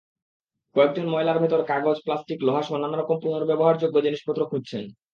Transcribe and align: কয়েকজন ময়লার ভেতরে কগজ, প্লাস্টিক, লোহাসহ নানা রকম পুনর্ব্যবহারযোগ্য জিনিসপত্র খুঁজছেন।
কয়েকজন 0.75 1.05
ময়লার 1.09 1.41
ভেতরে 1.41 1.63
কগজ, 1.63 1.97
প্লাস্টিক, 2.05 2.39
লোহাসহ 2.43 2.75
নানা 2.77 2.97
রকম 2.97 3.17
পুনর্ব্যবহারযোগ্য 3.23 3.95
জিনিসপত্র 4.01 4.41
খুঁজছেন। 4.45 4.83